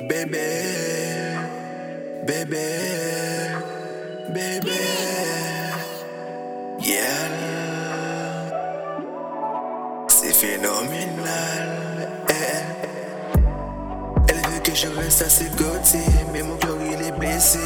[0.00, 1.34] Bébé,
[2.26, 2.68] bébé,
[4.28, 4.70] bébé,
[6.80, 7.00] yeah.
[10.08, 12.10] C'est phénoménal.
[12.28, 12.34] eh.
[14.28, 15.98] Elle veut que je reste à ses côtés,
[16.32, 17.58] mais mon cœur il est blessé.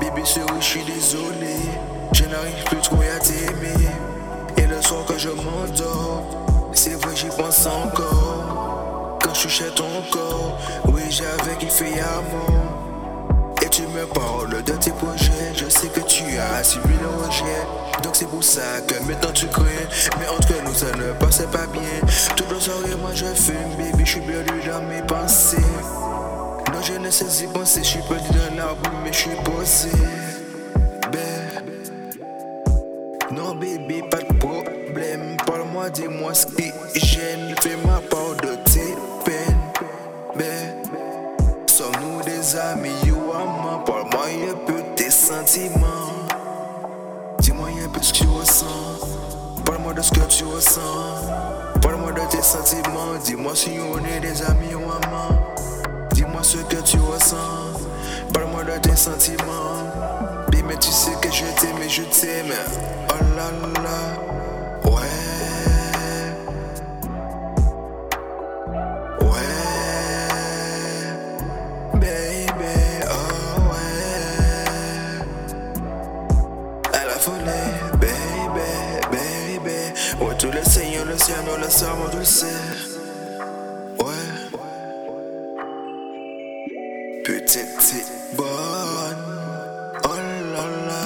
[0.00, 1.56] Bébé chérie, je suis désolé.
[2.12, 3.73] Je n'arrive plus trop à t'aimer.
[11.74, 13.56] Kiffé amour.
[13.62, 17.66] Et tu me parles de tes projets, je sais que tu as subi le rejet.
[18.02, 19.64] Donc c'est pour ça que maintenant tu crains.
[20.18, 21.82] Mais entre nous ça ne passait pas bien.
[22.36, 25.56] Toute la soirée moi je fume, baby, je suis perdu dans mes pensées.
[26.72, 29.90] Non, je ne sais y penser, je suis perdu dans l'arbre, mais je suis posé.
[31.12, 31.64] Ben,
[33.30, 35.36] non, bébé, pas de problème.
[35.46, 37.54] Parle-moi, dis-moi ce qui gêne.
[37.62, 38.94] Fais ma part de tes
[39.24, 39.64] peines.
[42.44, 43.82] Des amis, and moi?
[43.86, 46.12] Parle-moi un peu tes sentiments.
[47.38, 48.66] Dis-moi un peu ce que tu ressens.
[49.64, 50.82] Parle-moi de ce que tu ressens.
[51.80, 53.16] Parle-moi de tes sentiments.
[53.24, 55.40] Dis-moi si on est des amis ou amants.
[56.12, 57.80] Dis-moi ce que tu ressens.
[58.34, 59.88] Parle-moi de tes sentiments.
[60.50, 62.52] Bébé, tu sais que je t'aime et je t'aime.
[63.08, 64.90] Oh là.
[64.90, 65.53] Ouais.
[77.24, 78.70] Folie, baby,
[79.10, 79.80] baby.
[80.20, 82.46] Ouais, tout le Seigneur, le ciel, nous le savons, tu le sais.
[83.98, 84.26] Ouais.
[87.24, 88.46] Petite, petite, bonne.
[90.04, 90.16] Oh
[90.52, 91.04] là là.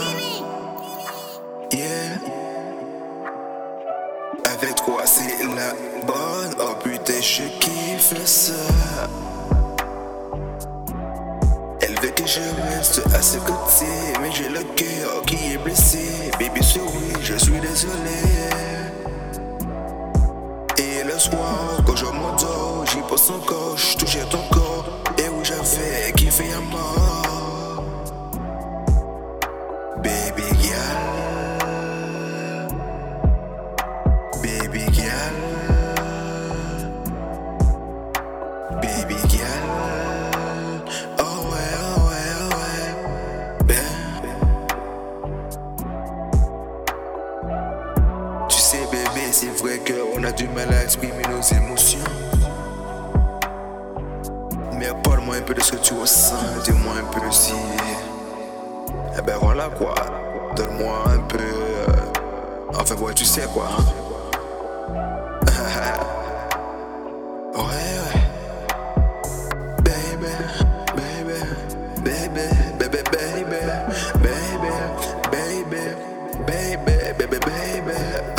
[1.72, 2.18] Yeah.
[4.44, 5.72] Avec toi, c'est la
[6.04, 6.54] bonne.
[6.58, 8.54] Oh putain, je kiffe ça.
[12.28, 12.40] Je
[12.76, 16.30] reste à ses côtés, mais j'ai le cœur qui est blessé.
[16.38, 18.20] Baby, souris, je suis désolé.
[20.76, 24.84] Et le soir, quand je m'endors, j'y pense encore, je ton corps.
[25.18, 26.97] Et où j'avais kiffé à mort.
[50.38, 51.98] du mal à exprimer nos émotions.
[54.74, 57.54] Mais parle-moi un peu de ce que tu ressens, dis-moi un peu si.
[59.18, 59.96] Eh ben voilà quoi,
[60.54, 61.38] donne-moi un peu.
[61.38, 61.86] Euh,
[62.78, 63.66] enfin, ouais, tu sais quoi.
[67.56, 67.64] ouais,
[68.04, 68.20] ouais.
[69.82, 70.32] Baby,
[70.94, 71.40] baby,
[72.04, 72.38] baby,
[72.78, 73.42] baby, baby,
[74.22, 74.70] baby,
[75.32, 75.82] baby,
[76.46, 78.37] baby, baby, baby.